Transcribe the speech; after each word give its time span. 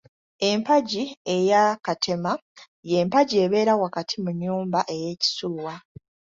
Empagi 0.49 1.03
eya 1.35 1.61
Katema 1.85 2.31
y'empagi 2.89 3.35
ebeera 3.45 3.73
wakati 3.81 4.15
mu 4.23 4.31
nnyumba 4.35 4.79
ey’ekisuuwa. 4.95 5.73